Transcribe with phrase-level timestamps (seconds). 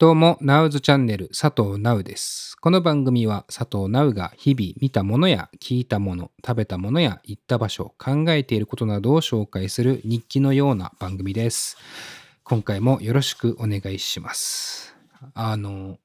[0.00, 2.56] どうも、ナウズチャンネル佐藤ナウです。
[2.58, 11.76] この番組は佐藤ナウが日々見たものや聞いたもの、食べたものや行った場所、考えていることなどを紹介する日記のような番組です。
[12.44, 14.96] 今回もよろしくお願いします。
[15.34, 15.98] あの、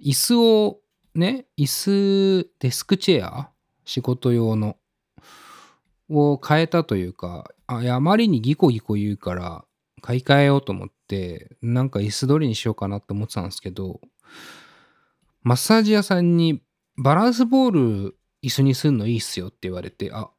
[0.00, 0.78] 椅子を
[1.16, 3.50] ね、椅子、デスクチェア
[3.84, 4.76] 仕事用の
[6.08, 9.64] を変えたというか、あまりにギコギコ言うから
[10.02, 14.00] 買い替えようと思ってて、なんか椅子取りにしようかなって思ってたんですけど、
[15.42, 16.62] マッサージ屋さんに
[16.96, 20.30] バランスボール椅子にすんのいいっすよって言われて、あ、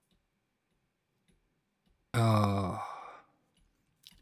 [2.13, 2.81] あ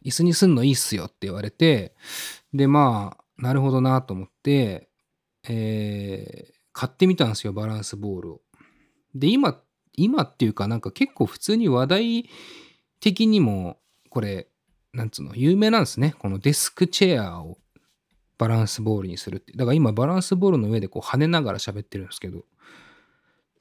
[0.03, 1.95] 椅子にすんのいいっすよって言われて、
[2.53, 4.89] で、まあ、なるほどなと思って、
[5.47, 8.41] えー買ってみたんですよ、バランスボールを。
[9.13, 9.61] で、今、
[9.93, 12.29] 今っていうかなんか結構普通に話題
[13.01, 14.48] 的にもこれ
[14.93, 16.15] なんつうの有名なんですね。
[16.17, 17.57] このデスクチェアを
[18.37, 19.53] バランスボールにするって。
[19.53, 22.45] だから今バランスボールの上でこう跳ねながら喋ってるんですけど。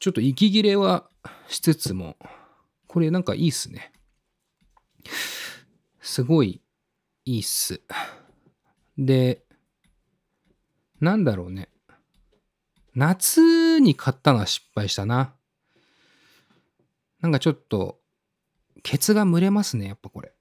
[0.01, 1.11] ちょっと息切れは
[1.49, 2.17] しつつも
[2.87, 3.93] これなんかいいっすね。
[6.01, 6.63] すごい
[7.25, 7.81] いいっす。
[8.97, 9.43] で
[11.01, 11.69] なんだろうね。
[12.95, 15.35] 夏に買ったのは失敗したな。
[17.21, 18.01] なんかちょっと、
[18.83, 20.33] ケツが蒸れますね、やっぱこれ。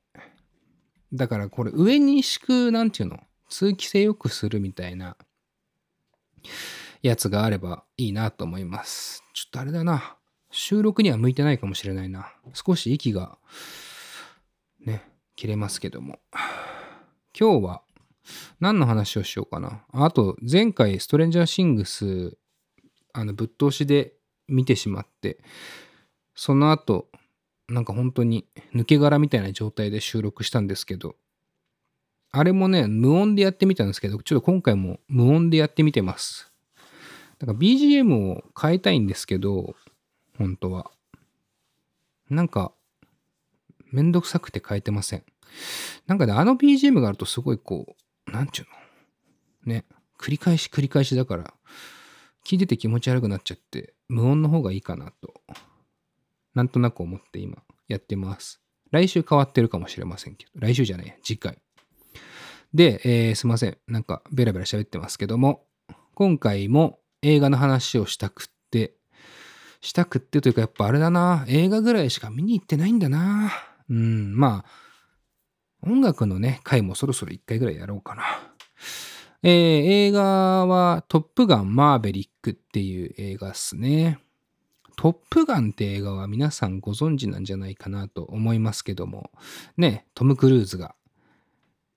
[1.13, 3.19] だからこれ上に敷く、なんていうの、
[3.50, 5.16] 通気性良くするみたいな
[7.02, 9.23] やつがあればいいなと思います。
[9.33, 10.17] ちょっとあれだな。
[10.52, 12.33] 収録には向いてないかもしれないな。
[12.53, 13.38] 少し息が、
[14.80, 15.03] ね、
[15.36, 16.19] 切れますけども。
[17.39, 17.81] 今日は
[18.59, 19.86] 何の話をしようかな。
[19.92, 22.38] あと、前回ストレンジャーシングス、
[23.14, 24.14] あの、ぶっ通しで
[24.47, 25.39] 見てしまって、
[26.36, 27.09] その後、
[27.70, 31.16] なんか本当に抜け殻みたいな状態で収録したんですけど、
[32.32, 36.52] あれもね、無音でやってみたんですけど、ちょっと今回も無音でやってみてます。
[37.40, 39.76] だか BGM を変えたいんですけど、
[40.38, 40.92] 本当は。
[42.30, 42.73] なんか、
[43.92, 45.23] めんどくさくて変えてません。
[46.08, 47.95] なんかね、あの BGM があるとすごいこ
[48.27, 48.66] う、なんちゅう
[49.67, 49.73] の？
[49.73, 49.86] ね、
[50.20, 51.54] 繰り返し繰り返しだから、
[52.45, 55.33] 聞いてて気持ち悪くなっちゃって、無音の方がいいかなと
[56.58, 58.60] なんとなく思って今やってます。
[58.90, 61.60] 来週変わってるかもしれませんけど、来週じゃない、次回。
[62.73, 63.78] で、えーすいません。
[63.88, 65.68] なんかベラベラ喋ってますけども、
[66.16, 68.95] 今回も映画の話をしたくって、
[69.82, 73.52] したくってというかやっぱあれだな、映画ぐらいしか見に行ってないんだな。
[73.88, 78.24] うん、まあ、音楽のね、回もそろそろ一回ぐらいやろうかな。
[79.44, 79.52] えー
[80.08, 84.20] 映画はトップガンマーベリックっていう映画っすね。
[84.97, 89.30] トップガンって映画は皆さんご存知なんじゃないかなと思いますけども、
[89.77, 90.95] ね、トム・クルーズが、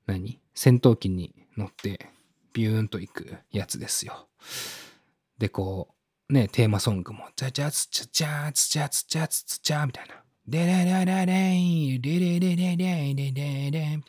[0.07, 0.39] 何？
[0.55, 2.11] 戦闘機に乗って
[2.53, 4.29] ビューンと行くやつですよ。
[5.39, 5.95] で、こ
[6.29, 10.17] う、ね、テーマソングも、チャチャツチャチャツチャツチャツツチャみたいな。
[10.47, 14.01] デレレレレイデレレレレレレレ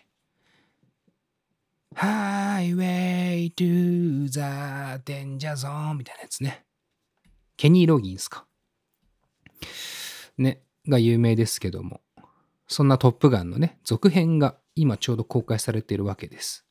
[1.96, 6.66] highway to the danger zone みたいなやつね。
[7.56, 8.46] ケニー・ロギンスか。
[10.38, 12.02] ね、が有名ですけども、
[12.68, 16.66] そんなトップガンのね、続編が今ちょうど公開されているわけです。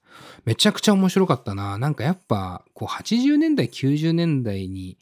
[0.44, 1.78] めちゃくちゃ面白かったな。
[1.78, 4.98] なんかやっぱ、こう80年代、90年代に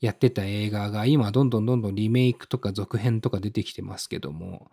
[0.00, 4.70] やってた映画が今どんどんどんどんリメイクとか続編とか出てきてますけども、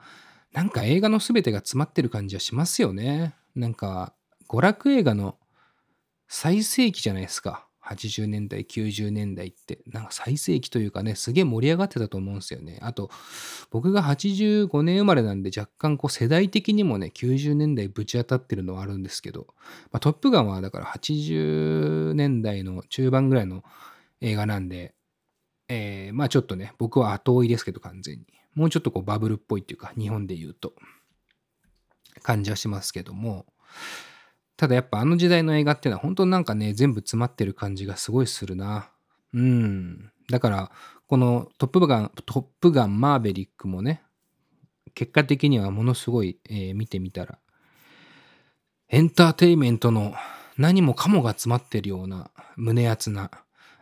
[0.53, 3.35] なんか映画の全てが詰まってる感じはしますよね。
[3.56, 4.13] なんか、
[4.47, 5.38] 娯楽映画の
[6.27, 7.66] 最盛期じゃないですか。
[7.89, 12.79] 80年代、90年代って、なんか最盛期というかね、すげえ盛り上がってたと思うんですよね。
[12.81, 13.09] あと、
[13.71, 19.47] 僕が85年生まれなんで若干こう世代的にもね、90年代ぶち当たってるのはあるんですけど、
[19.91, 23.63] まあ、トップガンはだから80年代の中盤ぐらいの
[24.21, 24.93] 映画なんで、
[25.69, 28.25] えーまあちょっとね、僕は後追いですけど完全に。
[28.55, 30.73] もうちょっとこうバブルっぽいっていうか、日本で言うと、
[32.23, 33.45] 感じはしますけども、
[34.57, 38.89] ただやっぱあの時代の映画っていうのは本当なんかね、全部詰まってる感じがすごいするな。
[39.33, 40.12] うん。
[40.30, 40.71] だから、
[41.07, 44.01] このトップガン、トップガンマーベリックもね、
[44.95, 47.38] 結果的にはものすごい、えー見てみたら、
[48.89, 50.15] エンターテイメントの
[50.57, 53.30] 何もかもが詰まってるような胸熱な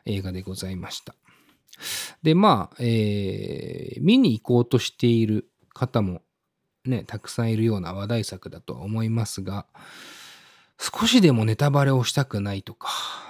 [0.05, 1.15] 映画でございました。
[2.21, 6.21] で、まあ、えー見に行こうとしている方も
[6.83, 9.65] ね、たくさんいるような話題作だとは思いますが、
[10.79, 12.89] 少しでもネタバレをしたくないとか、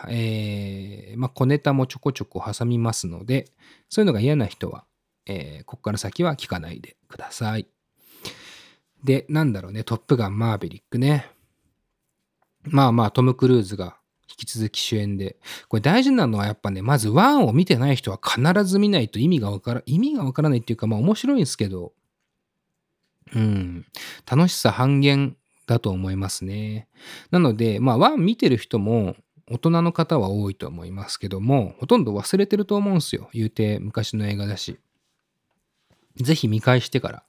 [0.10, 3.52] えーまあ、小ネタもちょこちょこ挟みますので、
[3.90, 4.86] そういうのが嫌な人は、
[5.26, 7.68] えーここから先は聞かないでください。
[9.04, 11.30] で、なんだろうね、トップガンマーベリックね。
[12.64, 15.38] まあまあ、トム・クルーズが引き続き主演で。
[15.70, 21.94] これ大事なのはやっぱね、まず1を見てない人は必ず見ないと意味がわから、意味がわからないっていうか、まあ面白いんですけど、
[23.34, 23.86] うん、
[24.30, 26.88] 楽しさ半減だと思いますね。
[27.32, 29.16] なので、まあ1見てる人も
[29.50, 33.30] 大人の方は多いと思いますけども、ほとんど忘れてると思うんですよ。
[33.34, 34.80] 言うて昔の映画だし。
[36.18, 37.24] ぜひ見返してから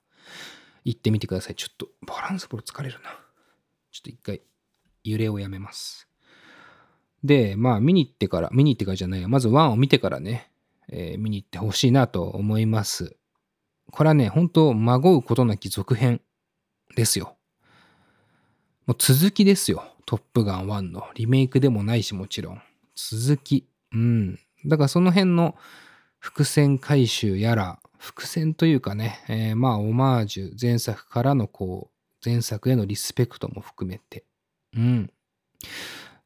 [0.85, 1.55] 行ってみてください。
[1.57, 3.11] ちょっとバランスボール疲れるな。
[3.91, 4.41] ちょっと一回
[5.05, 6.09] 揺れをやめます。
[7.25, 10.51] で、まあ見に行ってから、見に行ってからじゃないや、まず1を見てからね、
[10.89, 13.17] えー、見に行ってほしいなと思います。
[13.91, 16.21] これはね、本当孫うことなき続編
[16.97, 17.36] ですよ。
[18.87, 19.85] もう続きですよ。
[20.07, 22.63] トップガン1のリメイクでもないしもちろん。
[22.95, 23.67] 続き。
[23.93, 24.39] うん。
[24.65, 25.57] だからその辺の
[26.21, 34.25] 伏線回収やら、伏線というかね、えー、まあオマージュ、前作からのこう、前作へのリスペクトも含めて、
[34.77, 35.11] うん。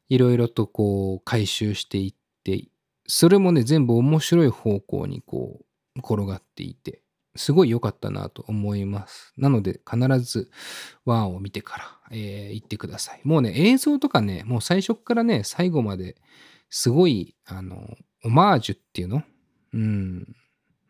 [0.09, 2.13] いろいろとこう回収していっ
[2.43, 2.67] て、
[3.07, 5.61] それもね、全部面白い方向にこ
[5.95, 7.00] う転がっていて、
[7.35, 9.33] すごい良かったなと思います。
[9.37, 10.51] なので必ず
[11.05, 13.21] ワンを見てから、えー、行ってください。
[13.23, 16.17] もうね、映像とかね、もう最初からね、最後まで
[16.69, 19.23] すごい、あの、オマージュっていうの？
[19.73, 20.35] うん。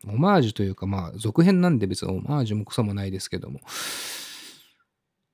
[0.06, 3.60] オマージュというか、まあ、続編なんで別にオマージュもクソもないですけども、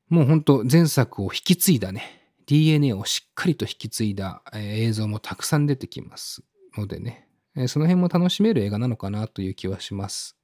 [0.08, 6.43] もうほんと前作を引き継いだね、DNA をしっかりと引き継いだ、映像もたくさん出てきます
[6.76, 7.27] のでね、
[7.66, 10.37] その辺も楽しめる映画なのかなという気はします。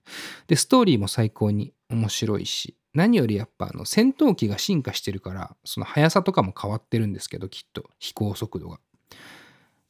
[0.48, 8.80] で、ストーリーも最高に面白いし、何よりやっぱあの戦闘機が進化してるから、その速さとかも変わってるんですけど、きっと飛行速度が。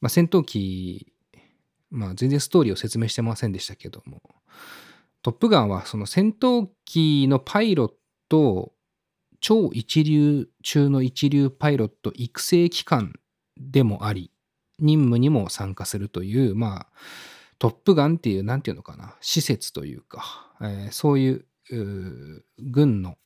[0.01, 1.13] まあ、戦闘機、
[1.89, 4.21] まあ全然ストーリーを説明してませんでしたけども、
[5.21, 7.91] トップガンはその戦闘機のパイロッ
[8.29, 8.73] ト
[9.39, 13.13] 超一流中の一流パイロット育成機関
[13.57, 14.31] でもあり、
[14.79, 16.87] 任務にも参加するという、まあ、
[17.59, 21.45] トップガンっていう、なんていうのかな、施設というか、えー、そういう
[22.59, 23.17] 軍の、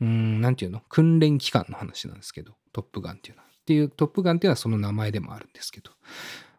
[0.00, 3.48] うん、なんていうの、訓練機関の話なんですけど、トップガンっていうのは。
[3.48, 5.90] っていう、トップガンっていうのはその名前でもあるんですけど、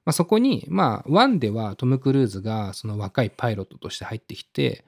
[0.05, 4.85] まあ、そこに、まあ、1ではトム・クルーズがその若いパイロットとして入ってきて、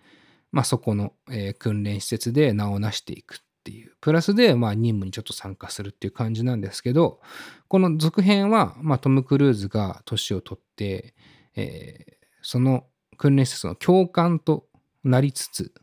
[0.52, 7.20] まあ、そこの、えー、訓練施設で名を成していくていう、プラスで、まあ、任務にちょっと参加するっていう感じなんですけど、
[7.68, 11.14] この続編は、まあ、トム・クルーズが年を取って、
[11.58, 12.86] えー、その
[13.18, 14.68] 訓練施設の教官と
[15.04, 15.74] なりつつ、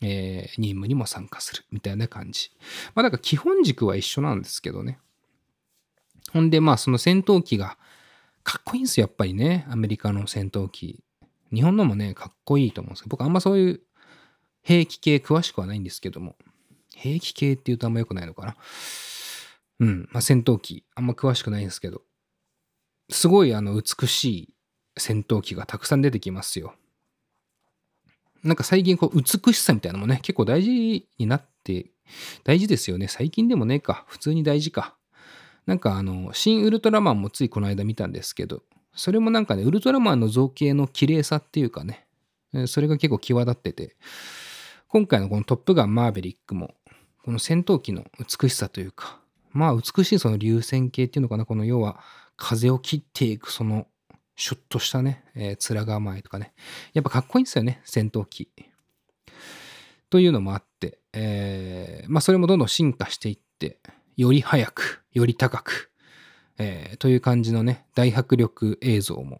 [0.00, 2.50] えー、任務にも参加するみたいな感じ。
[2.96, 4.98] まあ、だから基本軸は一緒なんですけどね。
[6.32, 7.78] ほんで、まあ、その戦闘機が
[8.42, 9.66] かっこいいんですよ、やっぱりね。
[9.70, 11.04] アメリカの戦闘機。
[11.54, 13.06] 日本のもね、かっこいいと思うんですよ。
[13.08, 13.80] 僕あんまそういう
[14.62, 16.34] 兵器系詳しくはないんですけども。
[16.96, 18.56] 兵器系って言うとあんま良くないのかな。
[19.80, 20.08] うん。
[20.12, 20.84] まあ、戦闘機。
[20.94, 22.02] あんま詳しくないんですけど。
[23.10, 24.54] すごいあの美しい
[24.96, 26.74] 戦闘機がたくさん出てきますよ。
[28.42, 31.86] なんか最近こう美しさみたいなのもね、結構大事になって、
[32.44, 33.08] 大事ですよね。
[33.08, 34.04] 最近でもねえか。
[34.08, 34.94] 普通に大事か。
[35.66, 38.62] なんかあの、新ウルトラマンもついこの間見たんですけど、
[38.94, 42.06] それもなんかね、ウルトラマンの造形の綺麗さっていうかね、
[42.66, 43.96] それが結構際立ってて、
[44.88, 46.74] 今回のこのトップガンマーヴェリックも、
[47.24, 49.18] この戦闘機の美しさというか、
[49.50, 51.98] まあ美しいその流線形っていうのかな、この要は
[52.36, 53.86] 風を切っていくその
[54.36, 56.52] シュッとしたね、えー、面構えとかね。
[56.92, 58.50] やっぱかっこいいんですよね、戦闘機。
[60.10, 63.78] というのもあって、えー、まあそれもどんどん進化していって、
[64.18, 65.90] より速く、より高く、
[66.58, 69.38] えー、という感じのね、大迫力映像も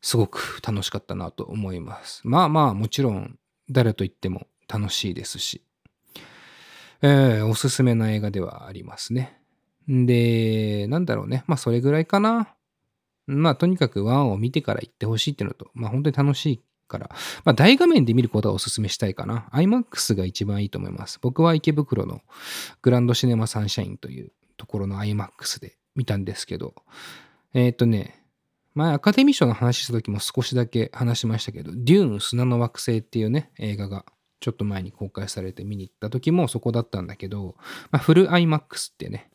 [0.00, 2.22] すごく楽しかったなと思います。
[2.24, 5.62] まあまあもちろん誰と言っても楽しいですし、
[7.02, 9.40] えー、おすすめの映画ではありますね。
[9.88, 11.44] で、なんだろうね。
[11.46, 12.54] まあそれぐらいかな。
[13.26, 17.10] まあとにかくワンを見てから行ってほしいっていうのと、まあ本当に楽しいから、
[17.44, 19.48] まあ大画面で見ることはおすすめしたいかな。
[19.52, 21.18] IMAX が一番いいと思います。
[21.22, 22.20] 僕は池袋の
[22.82, 26.74] グランドシネマサンシャインというところの IMAX で見たんですけど、
[27.54, 28.20] えっ、とね、
[28.74, 34.04] 前アカデミー賞の話した時も少しだけ話しましたけど、デューン砂の惑星っていうね、映画が
[34.40, 37.56] ちょっと前に公開されて見に行った時もそこだったんだけど、
[37.90, 39.30] まあ、フル IMAX ってね、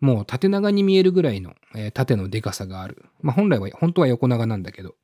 [0.00, 3.04] もう縦長に見えるぐらいの、えー、縦のデカさがある。
[3.20, 4.94] まあ本来は、本当は横長なんだけど、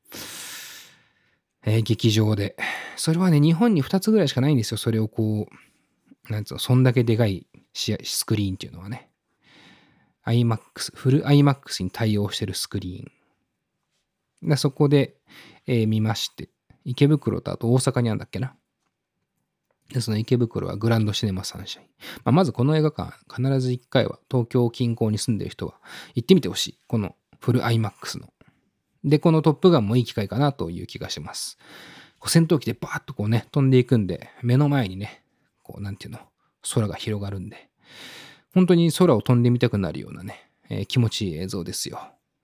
[1.67, 2.57] えー、劇場で。
[2.97, 4.79] それはね、日本に2つぐらいしかないんですよ。
[4.79, 5.49] それをこ
[6.29, 9.11] う、なんつうの、そんだけでかいスクリーンっていうのはね。
[10.25, 14.57] IMAX、フル IMAX に対応してるスクリーン。
[14.57, 15.17] そこで、
[15.67, 16.49] えー、見まして、
[16.85, 18.57] 池袋とあと大阪にあるんだっけな。
[19.91, 21.87] で、その池袋はグランドシネマサンシャイン。
[22.25, 25.75] まあ、まずこの映画館、必ず1回は東京近郊に住んでる人は
[26.15, 26.79] 行ってみてほしい。
[26.87, 28.33] このフル IMAX の。
[29.05, 31.59] で、このトップガンもいい機会かなという気がします。
[32.19, 35.23] こう戦闘機でバーッとこうね、飛んでいくんで、目の前にね、
[35.63, 36.19] こう、なんていうの、
[36.75, 37.69] 空が広がるんで、
[38.53, 42.01] 本当に空を飛んでみたくなるようなね、えー、気持ちいい映像ですよ。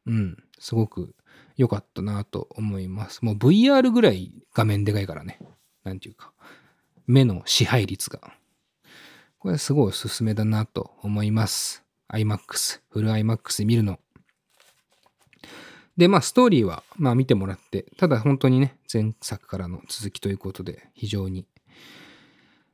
[0.07, 1.15] うん、すごく
[1.57, 3.25] 良かったなと思います。
[3.25, 5.39] もう VR ぐらい画面でかいからね。
[5.85, 6.33] なんていうか、
[7.06, 8.32] 目の支配率が。
[9.38, 11.82] これすごいおすすめだなと思います。
[12.12, 13.99] IMAX、フル IMAX で見るの。
[15.97, 21.47] で、まあ、ストーリーは、まあ、見てもらって、ただ本当にね、前作からの続きということで、非常に、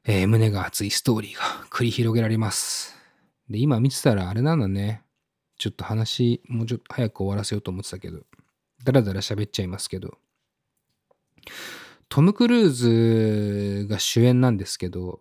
[0.04, 2.96] えー、胸が熱いストーリーが繰り広げられます。
[3.50, 5.02] で、今見てたらあれなんだね。
[5.58, 8.20] ちょっと話、もうちょっと早く終わらせようと思ってたけど、
[8.84, 10.18] だらだら喋っちゃいますけど、
[12.08, 12.68] トム・クルー
[13.82, 15.20] ズが主演なんですけど、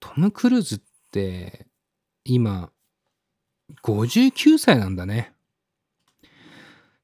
[0.00, 1.66] トム・クルーズって
[2.24, 2.70] 今
[3.82, 5.34] 59歳なんだね。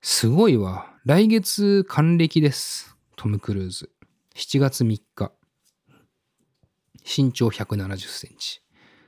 [0.01, 0.95] すごいわ。
[1.05, 2.97] 来月還暦です。
[3.17, 3.91] トム・クルーズ。
[4.35, 5.33] 7月3日。
[7.05, 8.63] 身長170センチ。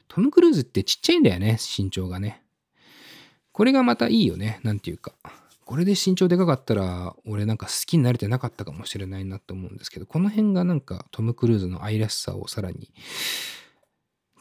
[0.06, 2.42] トム・クルーズってちっちゃいんだよね、身長がね。
[3.52, 5.14] これがまたいいよね、なんていうか。
[5.64, 12.92] これで身長でかかったら、俺なんか好きになれてなかったかもしれないなと思うんですけど、この辺がなんかトム・クルーズの愛らしさをさらに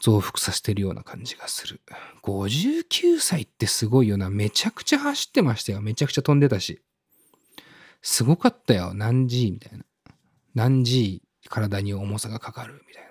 [0.00, 1.80] 増幅させてるような感じがする。
[2.24, 4.30] 59歳ってすごいよな。
[4.30, 5.80] めちゃくちゃ走ってましたよ。
[5.80, 6.82] めちゃくちゃ飛んでたし。
[8.02, 8.94] すごかったよ。
[8.94, 9.84] 何 G みたいな。
[10.54, 13.10] 何 G 体に重さがかかるみたいな。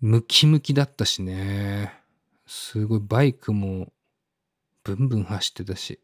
[0.00, 1.92] ムキムキだったしね。
[2.46, 3.92] すごいバイクも
[4.82, 6.00] ブンブン走ってたし。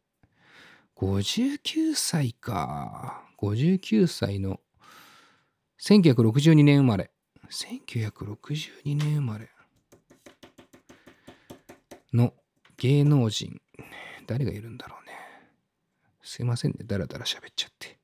[1.00, 3.23] 59歳か。
[3.38, 4.61] 59歳の
[5.80, 7.11] 1962年生まれ。
[7.50, 9.49] 1962年生まれ
[12.12, 12.35] の
[12.76, 13.62] 芸能人、
[14.26, 15.12] 誰がいるんだろうね。
[16.23, 17.99] すいませんね、だらだら喋っちゃって。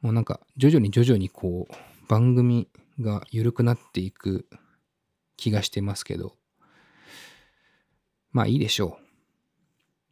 [0.00, 1.74] もうなんか、徐々に徐々にこう、
[2.08, 2.68] 番組
[3.00, 4.48] が緩くなっていく
[5.36, 6.34] 気がしてますけど、
[8.32, 9.09] まあいいでしょう。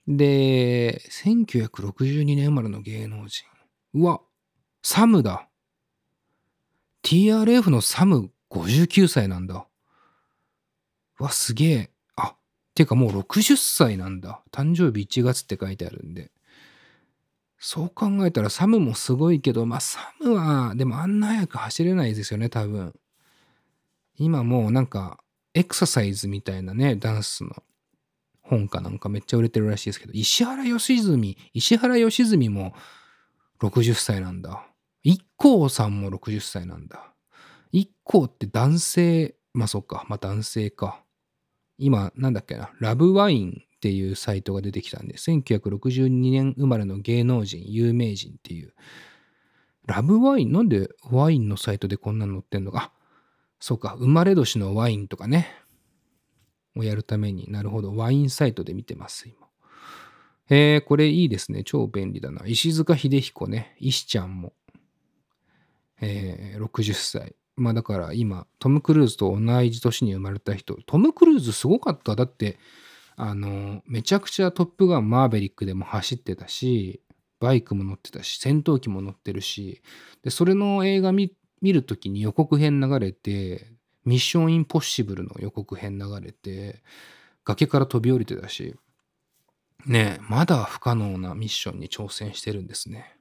[0.09, 3.45] で、1962年生まれの芸能人。
[3.93, 4.23] うわ、
[4.83, 5.51] サムだ。
[7.03, 9.67] TRF のサム59歳なんだ。
[11.21, 11.91] うわ、すげえ。
[12.17, 12.35] あ、
[12.75, 14.43] てかもう60歳なんだ。
[14.51, 16.31] 誕生日1月って書いてあるんで。
[17.59, 22.95] そう考えたらサムもすごいけど、まあサムは、でもあんな早く走れないですよね、多分。
[24.17, 25.23] 今もうなんか、
[25.53, 27.63] エクササイズみたいなね、ダンスの
[28.49, 32.75] 本かなんかめっちゃ売れてるらしいですけど、石原良純、石原良純も
[33.61, 34.67] 60歳なんだ。
[35.03, 37.13] 一光さんも60歳なんだ。
[37.73, 41.03] 一光って男性、まあそっか、まあ男性か。
[41.79, 48.75] 今、なんだっけな、ラブワインっていうサイトが出てきたんで、1962年生まれの芸能人、有名人っていう。
[49.87, 52.93] ラブワインなんでワインのサイトでこんなの載ってんのか。
[53.61, 55.49] そうか、生まれ年のワインとかね。
[56.79, 59.47] をやるためになるほど、ワインサイトで見てます、今。
[60.51, 61.63] え、これいいですね。
[61.65, 62.47] 超便利だな。
[62.47, 63.77] 石塚秀彦ね。
[63.81, 64.55] 石ちゃんも
[66.01, 67.35] えー、60歳。
[67.57, 72.15] まあだから今、トム・クルーズと同じ年に生まれた人、トム・クルーズすごかった。
[72.15, 72.59] だって、
[73.17, 77.03] あの、めちゃくちゃトップガンマーベリックでも走ってたし、
[77.41, 79.83] バイクも乗ってたし、戦闘機も乗ってるし、
[80.23, 83.73] で、それの映画見見るときに予告編流れて、
[84.09, 86.83] ミッション・インポッシブルの予告編流れて、
[87.45, 88.75] 崖から飛び降りてたし、
[89.85, 93.19] ねえ、まだ不可能なミッションに挑戦してるんですね。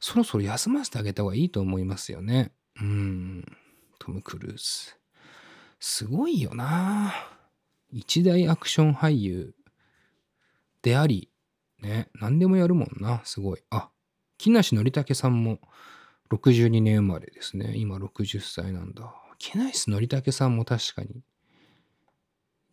[0.00, 2.50] そろそろ休ませてあげた方がいいと思いますよね。
[2.80, 3.44] うん。
[4.00, 4.96] トム・クルーズ。
[5.78, 7.14] すごいよな
[7.92, 9.54] 一大アクション俳優
[10.82, 11.30] であり、
[11.80, 13.62] ね、何でもやるもんな、すごい。
[13.70, 13.90] あ、
[14.36, 15.60] 木梨憲武さんも
[16.32, 17.74] 62年生まれですね。
[17.76, 19.14] 今60歳なんだ。
[19.42, 21.24] 木梨憲武さんも確かに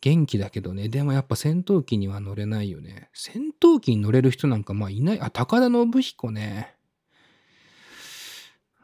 [0.02, 0.88] 元気だけどね。
[0.88, 3.10] でもやっぱ戦闘機には乗れないよね。
[3.12, 5.20] 戦闘機に乗れる人なんかまあいない。
[5.20, 6.76] あ、高田信彦ね。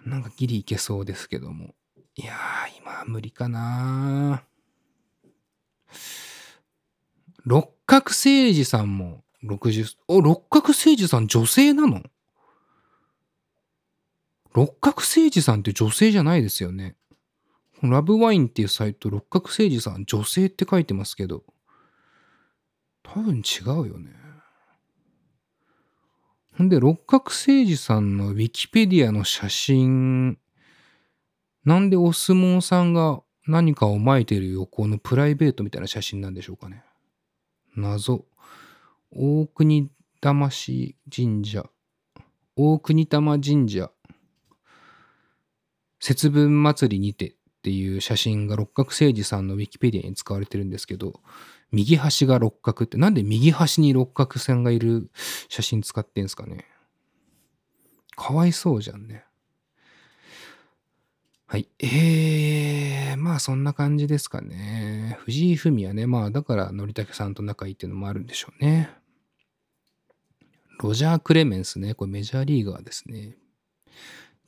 [0.03, 1.75] なんかギリいけそうですけども。
[2.15, 4.43] いやー、今は無理かな
[7.45, 12.01] 六角誠治さんも60、お、六角誠治さん女性なの？
[14.55, 16.95] 六角誠治さんって女性じゃないですよね。
[17.82, 21.44] ラブワインっていうサイト、六角誠治さん、女性って書いてますけど、
[23.03, 24.12] 多分違うよね。
[26.58, 30.38] ほんで、六角誠治さんのウィキペディアの写真
[31.65, 36.84] なんでお相撲さんが何かを撒いている横のプライベートみたいな写真なんでしょうかね。
[37.75, 38.25] 謎。
[39.12, 39.89] 大国
[40.22, 41.65] 魂神社。
[42.55, 43.91] 大国玉神社。
[46.00, 47.34] 節分祭りにて
[47.65, 51.19] っていう写真が六角誠治さんのウィキペディアに使われてるんですけど、
[51.72, 55.10] 右端が六角ってなんで右端に六角線がいる
[55.50, 56.65] 写真使ってんすかね？
[58.15, 59.25] かわいそうじゃんね。
[61.48, 61.67] はい。
[61.79, 65.17] えー、まあそんな感じですかね。
[65.22, 66.05] 藤井文也ね。
[66.05, 68.91] まあだから、のりたけさんと仲いいっていうのもあるんでしょうね。
[70.79, 71.95] ロジャー・クレメンスね。
[71.95, 73.38] これメジャーリーガーですね。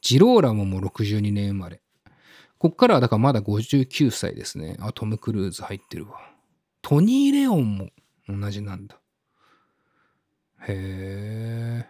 [0.01, 1.81] ジローラモも62年生まれ。
[2.59, 4.77] こっからはだからまだ59歳ですね。
[4.79, 6.19] あ、トム・クルーズ入ってるわ。
[6.81, 7.89] トニー・レオンも
[8.27, 8.99] 同じなんだ。
[10.67, 11.89] へえ。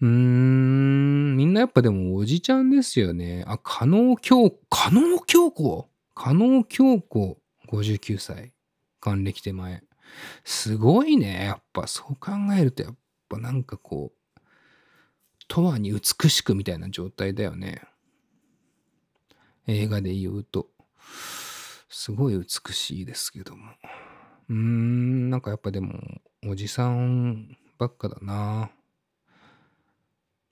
[0.00, 3.44] うーん、みんなやっぱでもおじちゃんですよね。
[3.46, 5.88] あ、加納京、加納京子？
[6.14, 8.52] 加納京子、59歳。
[9.00, 9.82] 還暦手前。
[10.44, 11.46] すごいね。
[11.46, 12.96] やっぱそう考えると、やっ
[13.28, 14.40] ぱなんかこう、
[15.48, 17.82] とわに美しくみたいな状態だよね。
[19.66, 20.68] 映画で言うと。
[21.88, 23.72] すごい美しいですけども。
[24.48, 26.00] うーん、なんかやっぱでも、
[26.46, 28.70] おじさんばっかだな。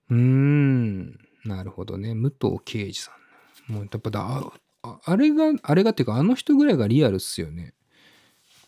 [0.09, 1.19] うーん。
[1.45, 2.15] なるほどね。
[2.15, 3.11] 武藤敬司さ
[3.69, 3.73] ん。
[3.73, 4.53] もうやっぱだ、
[5.05, 7.75] あれが、あれがっていうか、あの人ぐらいがリアルっすよね。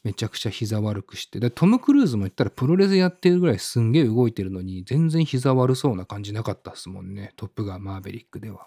[0.03, 1.41] めちゃくちゃ膝悪くして。
[1.41, 7.33] で、トム・クルーズも言ったらプロレスやってるぐらいすんげえ動いてるのに、全然膝悪そうな感じなかったっすもんね。
[7.37, 8.67] トップガン・マーベリックでは。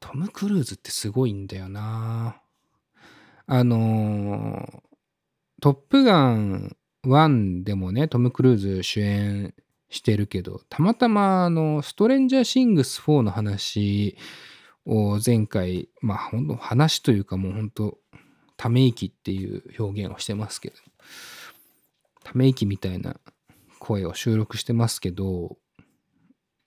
[0.00, 2.40] トム・クルーズってすごいんだよな。
[3.46, 4.82] あの、
[5.60, 9.54] トップガン1でもね、トム・クルーズ主演
[9.90, 14.16] してるけど、たまたまあの、ストレンジャーシングス4の話
[14.86, 17.98] を前回、まあ本当話というかもう本当
[18.56, 20.76] ため息っていう表現をしてますけど、
[22.22, 23.16] ため息みたいな
[23.78, 25.58] 声を収録してますけど、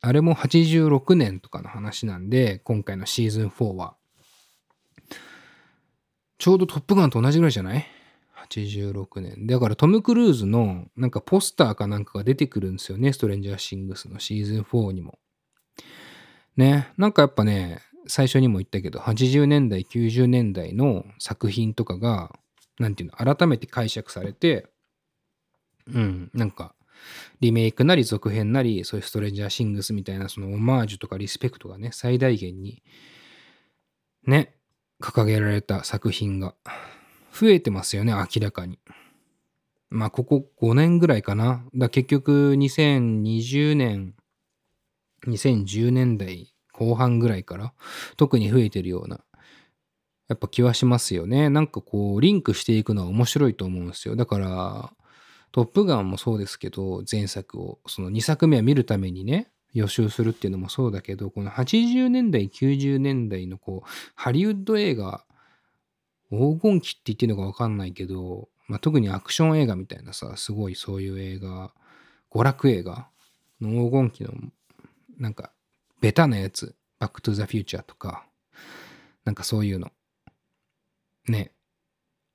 [0.08, 3.98] あれも86年とかの話なんで、今回のシーズン4は。
[6.38, 7.86] ちょうどトップガンと同じぐらいじゃない
[8.50, 9.46] ？86年。
[9.48, 13.12] だからトム・クルーズのなんかポスターかなんかが出てくるんですよね。
[13.12, 15.20] ストレンジャーシングスのシーズン4にも。
[16.56, 16.94] ね。
[16.98, 22.34] なんかやっぱね、最初にも言ったけど、80年代、90年代の作品とかが、
[22.80, 24.70] なんていうの、改めて解釈されて、
[25.94, 26.76] うん、なんか、
[27.40, 32.82] リメイクなり続編なり、そういうストレンジャーシングスみたいな、そのオマージュとかリスペクトがね、最大限に、
[34.26, 34.56] ね、
[35.02, 36.56] 掲げられた作品が
[37.32, 38.80] 増えてますよね、明らかに。
[39.90, 41.64] まあ、ここ5年ぐらいかな。
[41.76, 44.16] だ結局、2020年、
[45.28, 47.74] 2010年代後半ぐらいから
[48.18, 49.22] 特に増えてるような、
[50.28, 51.50] やっぱ気はしますよね。
[51.50, 54.16] なんかこう、リンクしていくのは面白いと思うんですよ。
[54.16, 54.94] だから、
[55.52, 65.26] トップガンもそうですけど、前作を、その2作目は見るためにね、予習するっていうのもそうだけど、この80年代、90年代のこう、ハリウッド映画、
[66.30, 71.74] 黄金期って言っていいのかわかんないけど、まあ、特にアクション映画みたいなさ、すごいそういう映画、
[72.32, 73.08] 娯楽映画
[73.62, 74.34] の黄金期の、
[75.18, 75.52] なんか、
[76.02, 78.26] ベタなやつ、バックトゥザフューチャーとか、
[79.26, 79.92] なんかそういうの。
[81.28, 81.52] ね。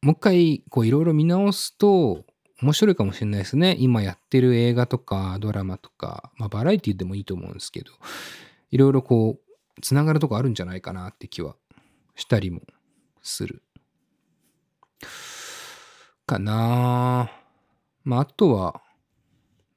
[0.00, 2.24] もう一回、こういろいろ見直すと、
[2.62, 3.76] 面白いかもしれないですね。
[3.80, 7.90] 今やってる映画とかドラマとか、まあバラエティでもいいと思うんですけど、
[8.70, 11.56] いろいろこう、つながるとこあるんじゃないかなって気は
[12.14, 12.62] したりも
[13.20, 13.62] する。
[16.24, 17.32] かな
[18.04, 18.80] まああとは、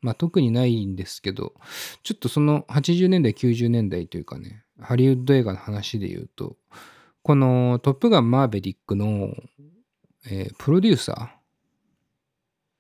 [0.01, 1.53] まあ特にないんですけど、
[2.03, 6.55] ちょっとその80年代、90年代というかね、ハリウッド映画の話で言うと、
[7.23, 9.33] このトップガンマーベリックの、
[10.27, 11.44] えー、プロデューサー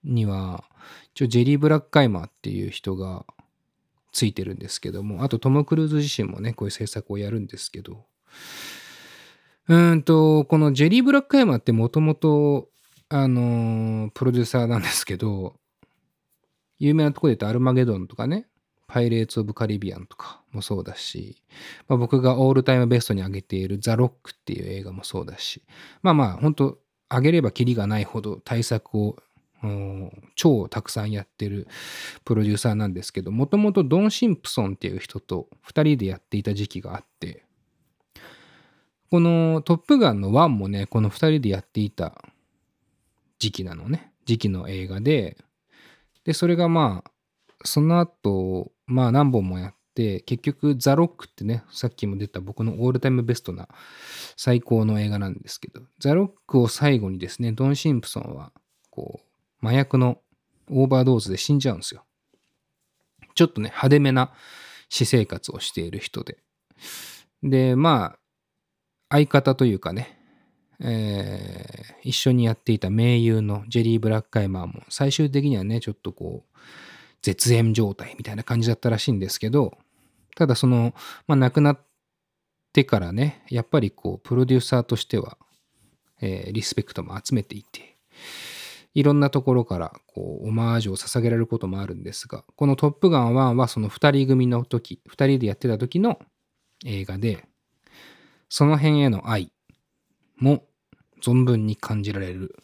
[0.05, 0.63] には、
[1.13, 3.25] 一応ジェリー・ブラックカイマーっていう人が
[4.11, 8.05] ついてるんですけども、あとトム・クルーズ自身もね、こういう制作をやるんですけど、
[9.67, 12.69] うんと、このジェリー・ブラックカイマーってもともと、
[13.09, 15.55] あのー、プロデューサーなんですけど、
[16.77, 18.47] 有名なとこで言うとアルマゲドンとかね、
[18.87, 21.41] パイレーツ・オブ・カリビアンとかもそうだし、
[21.87, 25.63] まあ、僕がオールタイムベストに挙げているザ・ロックっていう映画もそうだし、
[26.01, 26.77] まあまあ本当
[27.09, 29.17] 挙げればキリがないほど対策を
[30.35, 31.67] 超たくさんやってる
[32.23, 37.45] プロデューサーなんですけど、もともとドン・シンプソンっていう人と2人でやっていた時期があって、
[39.11, 42.21] このトップガンの1もね、この2人でやっていた
[43.39, 44.11] 時期なのね。
[44.25, 45.37] 時期の映画で、
[46.23, 47.11] で、それがまあ、
[47.63, 53.69] その後、まあ何本もやっって、結局、ザ・ロックってね、さっきも出た僕のオールタイムベストな
[54.35, 58.51] 最高の映画なんですけど、ザ・ロックを最後にですね、ドン・シンプソンは、
[58.89, 59.25] こう、
[59.65, 60.19] 麻薬の
[60.69, 62.03] オーバードーズで死んじゃうんですよ。
[63.35, 64.33] ちょっとね、派手めな
[64.89, 66.37] 私生活をしている人で。
[67.43, 68.19] で、まあ、
[69.09, 70.19] 相方というかね、
[70.79, 76.57] えー一緒にやっていた盟友のジェリー・ブラックカイマーも最終的にはねちょっとこう
[77.23, 79.75] 絶縁状態みたいな感じだったらしいんですけど
[80.35, 80.93] ただその、
[81.25, 81.79] まあ、亡くなっ
[82.73, 85.39] てからねやっぱりこうプロデューサーとしては、
[86.21, 87.97] えーリスペクトも集めていて
[88.95, 96.19] いろんなところからこうオマージュを捧げられることもあるんですがこの「トップガン1」はその2人組の時2人でやってた時の
[96.85, 97.47] 映画で
[98.49, 99.51] その辺への愛
[100.37, 100.65] も
[101.21, 102.55] 存分に感じられる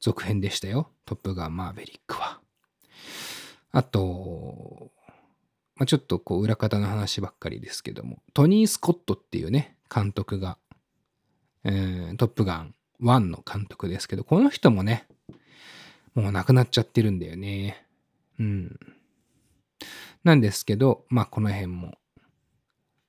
[0.00, 0.90] 続編でしたよ。
[1.06, 2.40] トップガンマーヴェリックは。
[3.72, 4.92] あと、
[5.76, 10.58] まあ、ちょっとこう裏方の話ばっかりですけども、トニー・スコットっていうね、監督が、
[11.64, 15.08] えートップガン1の監督ですけど、この人もね、
[16.14, 17.86] もう亡くなっちゃってるんだよね。
[18.38, 18.78] うん。
[20.22, 21.98] なんですけど、まあこの辺も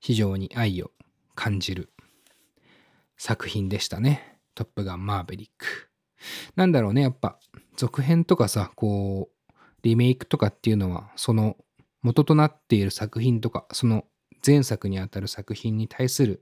[0.00, 0.90] 非常に愛を
[1.34, 1.90] 感じる
[3.16, 4.38] 作品でしたね。
[4.54, 5.66] トップガンマーヴェリック。
[6.56, 7.38] なんだろうね、やっぱ
[7.76, 11.56] 続編とかさ、こう、リメイクとかっていうのは、その
[12.02, 14.04] 元となっている作品とか、その
[14.44, 16.40] 前作にあたる作品に対する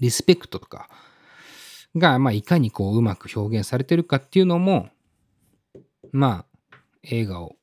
[0.00, 0.88] リスペクトとか
[1.96, 4.88] が、まあ、いかにこう、うまく表現されてるかっていうのも、
[6.12, 7.56] まあ、映画を、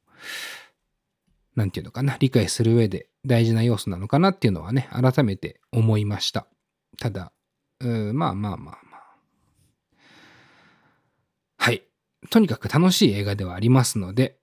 [1.56, 6.48] なんていうのかな、理解する上で大事な要素なのかなっていうのはね、改めて思いました。
[7.00, 7.32] ただ、
[7.80, 9.18] うまあまあまあまあ。
[11.58, 11.84] はい。
[12.30, 14.38] とにかく楽しい映画ではありますので、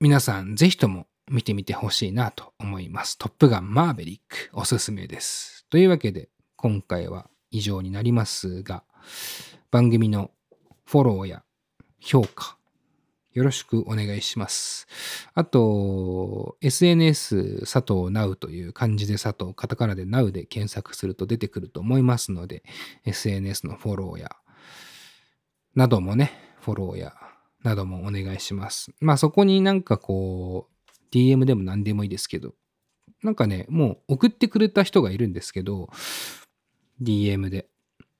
[0.00, 3.18] 皆さんぜひとも見てみてほしいなと思います。
[3.18, 5.66] トップガンマーヴェリックおすすめです。
[5.70, 8.84] というわけで、今回は以上になりますが、
[9.70, 10.30] 番組の
[10.84, 11.42] フォローや
[11.98, 12.55] 評価、
[13.36, 14.88] よろしくお願いします。
[15.34, 22.62] あと、SNS 佐藤直という漢字で佐藤、カタカナで直で検索すると出てくると思いますので、
[23.04, 24.30] SNS のフォローや、
[25.74, 27.12] などもね、フォローや、
[27.62, 28.92] などもお願いします。
[29.00, 32.54] まあそこになんかこう、DM でも何でもいいですけど、
[33.22, 35.90] なんかね、もう送ってくれた人がいるんですけど、
[37.02, 37.68] DM で。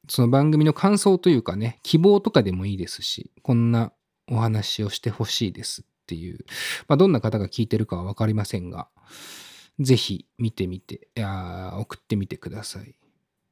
[0.09, 3.93] その番組の感想というかね、希望とかでもいいですし、こんな
[4.31, 6.45] お話をしてほしいですっていう、
[6.89, 8.89] まあ、どんな方が聞いてるかは分かりませんが、
[9.79, 12.95] ぜひ見てみて、いや送ってみてください。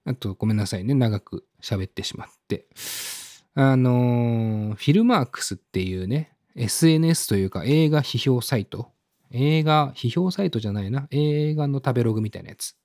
[0.06, 2.66] あと、ごめんなさいね、長く喋ってしまって。
[3.54, 8.90] あのーフィルマークスっていうね、SNS というか映画批評サイト、
[9.30, 12.76] 映画批評サイトじゃないな、映画の食べログみたいなやつ。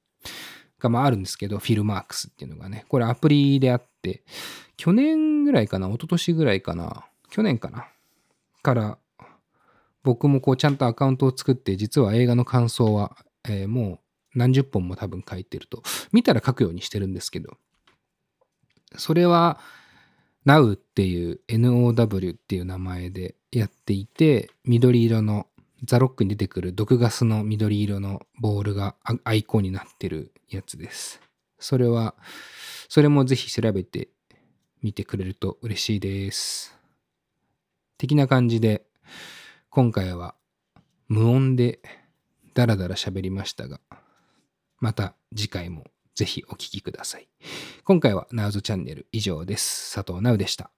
[0.80, 4.24] がまああるんですけど、フィルマークスっていうのがね、これアプリであって、
[4.78, 7.88] 去年ぐらいかな、一昨年ぐらいかな、去年かな、
[8.62, 8.98] から、
[10.04, 14.00] 僕もこうちゃんとアカウントを作って、実は映画の感想は、えーもう
[14.36, 17.58] 何十本も多分書いてると、見たら書くようにしてるんですけど、
[18.96, 19.60] それは、
[20.46, 25.48] Now っていう NOW っていう名前でやっていて、緑色の
[25.84, 31.22] ザロックに出てくる毒ガスの緑色のボールがアイコンになってるやつです。
[31.60, 32.16] それは、
[32.88, 34.10] それもぜひ調べて
[34.82, 36.79] みてくれると嬉しいです。
[38.00, 38.86] 的な感じで、
[39.70, 40.34] 今回は
[41.10, 41.82] 無音で
[42.54, 43.82] ダラダラ喋りましたが、
[44.80, 45.84] また次回も
[46.16, 47.28] ぜひお聴きください。
[47.84, 49.94] 今回はナウズチャンネル以上です。
[49.94, 50.72] 佐藤ナウでした。